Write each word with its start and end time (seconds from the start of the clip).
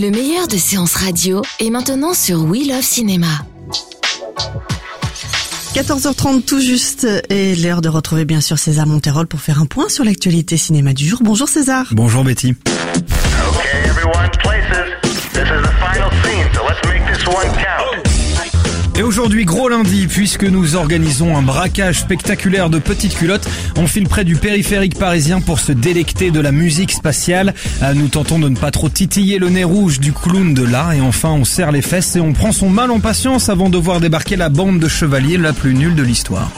Le 0.00 0.10
meilleur 0.10 0.48
de 0.48 0.56
séances 0.56 0.94
radio 0.94 1.42
est 1.58 1.68
maintenant 1.68 2.14
sur 2.14 2.42
We 2.44 2.66
Love 2.66 2.80
Cinéma. 2.80 3.26
14h30 5.74 6.42
tout 6.42 6.58
juste 6.58 7.06
et 7.28 7.54
l'heure 7.54 7.82
de 7.82 7.90
retrouver 7.90 8.24
bien 8.24 8.40
sûr 8.40 8.58
César 8.58 8.86
Monterol 8.86 9.26
pour 9.26 9.40
faire 9.42 9.60
un 9.60 9.66
point 9.66 9.90
sur 9.90 10.02
l'actualité 10.02 10.56
cinéma 10.56 10.94
du 10.94 11.06
jour. 11.06 11.18
Bonjour 11.22 11.50
César. 11.50 11.84
Bonjour 11.90 12.24
Betty. 12.24 12.54
Okay, 12.54 13.88
everyone, 13.90 14.30
places. 14.42 14.88
This 15.34 15.42
is 15.42 15.62
the 15.62 15.74
final 15.78 16.10
scene, 16.24 16.48
so 16.54 16.62
let's 16.66 16.80
make 16.88 17.04
this 17.06 17.26
one 17.26 17.54
count. 17.62 17.79
Et 19.00 19.02
aujourd'hui, 19.02 19.46
gros 19.46 19.70
lundi, 19.70 20.08
puisque 20.08 20.44
nous 20.44 20.76
organisons 20.76 21.34
un 21.34 21.40
braquage 21.40 22.00
spectaculaire 22.00 22.68
de 22.68 22.78
petites 22.78 23.14
culottes, 23.14 23.48
on 23.78 23.86
file 23.86 24.06
près 24.06 24.24
du 24.24 24.36
périphérique 24.36 24.98
parisien 24.98 25.40
pour 25.40 25.58
se 25.58 25.72
délecter 25.72 26.30
de 26.30 26.38
la 26.38 26.52
musique 26.52 26.92
spatiale. 26.92 27.54
Euh, 27.82 27.94
Nous 27.94 28.08
tentons 28.08 28.38
de 28.38 28.50
ne 28.50 28.56
pas 28.56 28.70
trop 28.70 28.90
titiller 28.90 29.38
le 29.38 29.48
nez 29.48 29.64
rouge 29.64 30.00
du 30.00 30.12
clown 30.12 30.52
de 30.52 30.62
là, 30.62 30.92
et 30.94 31.00
enfin 31.00 31.30
on 31.30 31.46
serre 31.46 31.72
les 31.72 31.80
fesses 31.80 32.14
et 32.16 32.20
on 32.20 32.34
prend 32.34 32.52
son 32.52 32.68
mal 32.68 32.90
en 32.90 33.00
patience 33.00 33.48
avant 33.48 33.70
de 33.70 33.78
voir 33.78 34.00
débarquer 34.00 34.36
la 34.36 34.50
bande 34.50 34.78
de 34.78 34.88
chevaliers 34.88 35.38
la 35.38 35.54
plus 35.54 35.72
nulle 35.72 35.94
de 35.94 36.02
l'histoire. 36.02 36.50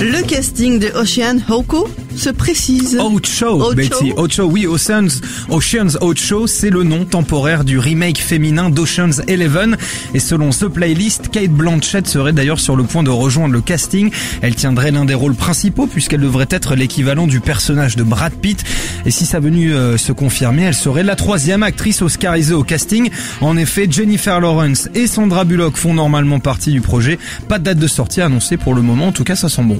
Le 0.00 0.26
casting 0.26 0.78
de 0.78 0.88
Ocean 0.94 1.38
Hoko 1.50 1.86
se 2.16 2.30
précise. 2.30 2.98
Ocho, 2.98 3.60
Ocho. 3.60 3.74
Betty. 3.74 4.12
Ocho, 4.16 4.44
oui, 4.44 4.66
Oceans, 4.66 5.20
Oceans 5.48 5.96
Ocho, 6.00 6.46
c'est 6.46 6.70
le 6.70 6.82
nom 6.82 7.04
temporaire 7.04 7.64
du 7.64 7.78
remake 7.78 8.18
féminin 8.18 8.70
d'Oceans 8.70 9.22
Eleven. 9.28 9.76
Et 10.14 10.20
selon 10.20 10.50
The 10.50 10.68
Playlist, 10.68 11.28
Kate 11.30 11.50
Blanchett 11.50 12.06
serait 12.06 12.32
d'ailleurs 12.32 12.60
sur 12.60 12.76
le 12.76 12.84
point 12.84 13.02
de 13.02 13.10
rejoindre 13.10 13.52
le 13.54 13.60
casting. 13.60 14.10
Elle 14.40 14.54
tiendrait 14.54 14.90
l'un 14.90 15.04
des 15.04 15.14
rôles 15.14 15.34
principaux 15.34 15.86
puisqu'elle 15.86 16.20
devrait 16.20 16.48
être 16.50 16.74
l'équivalent 16.74 17.26
du 17.26 17.40
personnage 17.40 17.96
de 17.96 18.02
Brad 18.02 18.32
Pitt. 18.32 18.64
Et 19.06 19.10
si 19.10 19.26
ça 19.26 19.40
venue 19.40 19.72
euh, 19.72 19.96
se 19.96 20.12
confirmer, 20.12 20.62
elle 20.62 20.74
serait 20.74 21.02
la 21.02 21.16
troisième 21.16 21.62
actrice 21.62 22.02
oscarisée 22.02 22.54
au 22.54 22.64
casting. 22.64 23.10
En 23.40 23.56
effet, 23.56 23.86
Jennifer 23.90 24.40
Lawrence 24.40 24.88
et 24.94 25.06
Sandra 25.06 25.44
Bullock 25.44 25.76
font 25.76 25.94
normalement 25.94 26.40
partie 26.40 26.72
du 26.72 26.80
projet. 26.80 27.18
Pas 27.48 27.58
de 27.58 27.64
date 27.64 27.78
de 27.78 27.86
sortie 27.86 28.20
annoncée 28.20 28.56
pour 28.56 28.74
le 28.74 28.82
moment. 28.82 29.08
En 29.08 29.12
tout 29.12 29.24
cas, 29.24 29.36
ça 29.36 29.48
sent 29.48 29.62
bon. 29.62 29.78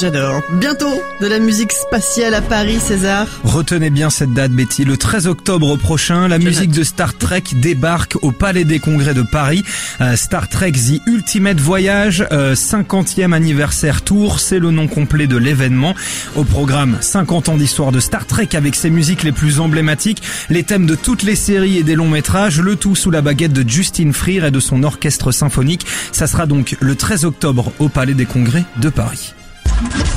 J'adore. 0.00 0.42
Bientôt 0.54 0.92
de 1.20 1.26
la 1.26 1.38
musique 1.38 1.72
spatiale 1.72 2.34
à 2.34 2.42
Paris, 2.42 2.78
César. 2.80 3.26
Retenez 3.44 3.90
bien 3.90 4.10
cette 4.10 4.32
date, 4.32 4.50
Betty. 4.50 4.84
Le 4.84 4.96
13 4.96 5.28
octobre 5.28 5.76
prochain, 5.76 6.26
la 6.26 6.38
musique 6.38 6.70
de 6.72 6.82
Star 6.82 7.16
Trek 7.16 7.44
débarque 7.54 8.16
au 8.22 8.32
Palais 8.32 8.64
des 8.64 8.80
Congrès 8.80 9.14
de 9.14 9.22
Paris. 9.22 9.62
Euh, 10.00 10.16
Star 10.16 10.48
Trek 10.48 10.72
The 10.72 11.00
Ultimate 11.06 11.60
Voyage, 11.60 12.26
euh, 12.32 12.54
50e 12.54 13.32
anniversaire 13.32 14.02
tour, 14.02 14.40
c'est 14.40 14.58
le 14.58 14.70
nom 14.70 14.88
complet 14.88 15.26
de 15.26 15.36
l'événement. 15.36 15.94
Au 16.34 16.44
programme, 16.44 16.96
50 17.00 17.50
ans 17.50 17.56
d'histoire 17.56 17.92
de 17.92 18.00
Star 18.00 18.26
Trek 18.26 18.48
avec 18.54 18.74
ses 18.74 18.90
musiques 18.90 19.22
les 19.22 19.32
plus 19.32 19.60
emblématiques, 19.60 20.22
les 20.50 20.64
thèmes 20.64 20.86
de 20.86 20.96
toutes 20.96 21.22
les 21.22 21.36
séries 21.36 21.78
et 21.78 21.82
des 21.84 21.94
longs 21.94 22.08
métrages, 22.08 22.60
le 22.60 22.74
tout 22.74 22.96
sous 22.96 23.10
la 23.10 23.22
baguette 23.22 23.52
de 23.52 23.68
Justin 23.68 24.12
Freer 24.12 24.46
et 24.46 24.50
de 24.50 24.60
son 24.60 24.82
orchestre 24.82 25.30
symphonique. 25.30 25.86
Ça 26.10 26.26
sera 26.26 26.46
donc 26.46 26.76
le 26.80 26.96
13 26.96 27.24
octobre 27.24 27.72
au 27.78 27.88
Palais 27.88 28.14
des 28.14 28.26
Congrès 28.26 28.64
de 28.78 28.88
Paris. 28.88 29.34
Thank 29.76 30.08
you. 30.08 30.13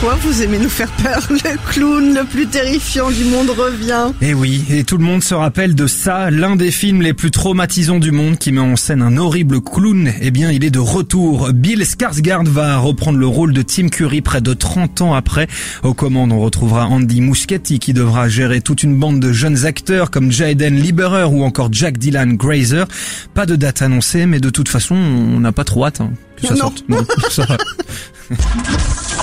Pourquoi 0.00 0.18
vous 0.20 0.42
aimez 0.42 0.58
nous 0.58 0.68
faire 0.68 0.90
peur 1.02 1.26
Le 1.30 1.56
clown 1.72 2.14
le 2.14 2.24
plus 2.24 2.46
terrifiant 2.46 3.10
du 3.10 3.24
monde 3.24 3.48
revient? 3.50 4.12
Et 4.20 4.34
oui, 4.34 4.62
et 4.68 4.84
tout 4.84 4.98
le 4.98 5.04
monde 5.04 5.24
se 5.24 5.32
rappelle 5.34 5.74
de 5.74 5.86
ça, 5.86 6.30
l'un 6.30 6.54
des 6.54 6.70
films 6.70 7.00
les 7.00 7.14
plus 7.14 7.30
traumatisants 7.30 7.98
du 7.98 8.12
monde 8.12 8.36
qui 8.36 8.52
met 8.52 8.60
en 8.60 8.76
scène 8.76 9.00
un 9.00 9.16
horrible 9.16 9.62
clown. 9.62 10.12
Eh 10.20 10.30
bien, 10.30 10.50
il 10.52 10.64
est 10.64 10.70
de 10.70 10.78
retour. 10.78 11.50
Bill 11.54 11.80
Skarsgård 11.82 12.46
va 12.46 12.76
reprendre 12.76 13.18
le 13.18 13.26
rôle 13.26 13.54
de 13.54 13.62
Tim 13.62 13.88
Curry 13.88 14.20
près 14.20 14.42
de 14.42 14.52
30 14.52 15.00
ans 15.00 15.14
après. 15.14 15.48
Aux 15.82 15.94
commandes, 15.94 16.30
on 16.30 16.40
retrouvera 16.40 16.86
Andy 16.86 17.22
Muschietti 17.22 17.78
qui 17.78 17.94
devra 17.94 18.28
gérer 18.28 18.60
toute 18.60 18.82
une 18.82 18.96
bande 18.98 19.18
de 19.18 19.32
jeunes 19.32 19.64
acteurs 19.64 20.10
comme 20.10 20.30
Jaden 20.30 20.76
Lieberer 20.76 21.24
ou 21.24 21.42
encore 21.42 21.70
Jack 21.72 21.96
Dylan 21.96 22.36
Grazer. 22.36 22.86
Pas 23.32 23.46
de 23.46 23.56
date 23.56 23.80
annoncée, 23.80 24.26
mais 24.26 24.40
de 24.40 24.50
toute 24.50 24.68
façon, 24.68 24.94
on 24.94 25.40
n'a 25.40 25.52
pas 25.52 25.64
trop 25.64 25.86
hâte 25.86 26.02
hein, 26.02 26.10
que 26.36 26.48
ça 26.48 26.54
Non. 26.54 26.60
sorte. 26.60 26.84
Non, 26.88 26.98
ça 27.30 27.46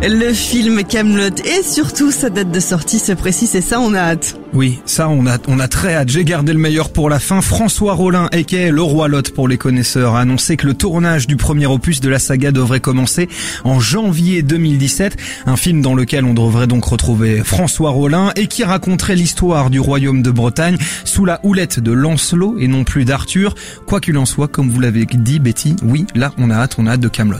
Le 0.00 0.32
film 0.32 0.84
Camelot 0.84 1.34
et 1.44 1.62
surtout 1.64 2.12
sa 2.12 2.30
date 2.30 2.52
de 2.52 2.60
sortie 2.60 3.00
se 3.00 3.10
précise 3.10 3.56
et 3.56 3.60
ça 3.60 3.80
on 3.80 3.94
a 3.94 3.98
hâte. 3.98 4.38
Oui, 4.52 4.78
ça 4.86 5.08
on 5.08 5.26
a 5.26 5.38
on 5.48 5.58
a 5.58 5.66
très 5.66 5.94
hâte. 5.94 6.08
J'ai 6.08 6.24
gardé 6.24 6.52
le 6.52 6.58
meilleur 6.60 6.90
pour 6.92 7.10
la 7.10 7.18
fin. 7.18 7.40
François 7.40 7.94
Rollin, 7.94 8.28
aka 8.30 8.70
le 8.70 8.80
roi 8.80 9.08
Lot 9.08 9.32
pour 9.32 9.48
les 9.48 9.58
connaisseurs, 9.58 10.14
a 10.14 10.20
annoncé 10.20 10.56
que 10.56 10.66
le 10.66 10.74
tournage 10.74 11.26
du 11.26 11.36
premier 11.36 11.66
opus 11.66 12.00
de 12.00 12.08
la 12.08 12.20
saga 12.20 12.52
devrait 12.52 12.78
commencer 12.78 13.28
en 13.64 13.80
janvier 13.80 14.42
2017. 14.42 15.16
Un 15.46 15.56
film 15.56 15.82
dans 15.82 15.96
lequel 15.96 16.24
on 16.24 16.32
devrait 16.32 16.68
donc 16.68 16.84
retrouver 16.84 17.42
François 17.42 17.90
Rollin 17.90 18.30
et 18.36 18.46
qui 18.46 18.62
raconterait 18.62 19.16
l'histoire 19.16 19.68
du 19.68 19.80
royaume 19.80 20.22
de 20.22 20.30
Bretagne 20.30 20.78
sous 21.04 21.24
la 21.24 21.40
houlette 21.42 21.80
de 21.80 21.90
Lancelot 21.90 22.56
et 22.60 22.68
non 22.68 22.84
plus 22.84 23.04
d'Arthur. 23.04 23.56
Quoi 23.84 24.00
qu'il 24.00 24.16
en 24.16 24.26
soit, 24.26 24.46
comme 24.46 24.70
vous 24.70 24.80
l'avez 24.80 25.06
dit 25.06 25.40
Betty, 25.40 25.74
oui, 25.82 26.06
là 26.14 26.32
on 26.38 26.50
a 26.50 26.54
hâte, 26.54 26.76
on 26.78 26.86
a 26.86 26.92
hâte 26.92 27.00
de 27.00 27.08
Camelot. 27.08 27.38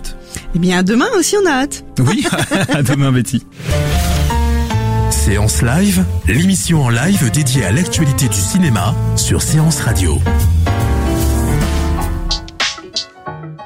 Eh 0.54 0.58
bien 0.58 0.82
demain 0.82 1.08
aussi 1.16 1.36
on 1.42 1.46
a 1.46 1.52
hâte. 1.52 1.84
Oui, 2.00 2.26
à 2.68 2.82
demain 2.82 3.12
Betty. 3.12 3.44
Séance 5.10 5.62
Live, 5.62 6.04
l'émission 6.26 6.84
en 6.84 6.88
live 6.88 7.30
dédiée 7.30 7.64
à 7.64 7.72
l'actualité 7.72 8.28
du 8.28 8.36
cinéma 8.36 8.94
sur 9.16 9.42
Séance 9.42 9.80
Radio. 9.80 10.18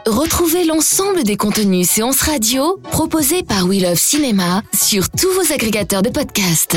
Retrouvez 0.07 0.65
l'ensemble 0.65 1.23
des 1.23 1.37
contenus 1.37 1.89
séances 1.89 2.21
radio 2.21 2.81
proposés 2.91 3.43
par 3.43 3.67
We 3.67 3.81
Love 3.81 3.99
Cinéma 3.99 4.63
sur 4.75 5.09
tous 5.09 5.31
vos 5.33 5.53
agrégateurs 5.55 6.03
de 6.03 6.11
podcasts. 6.11 6.77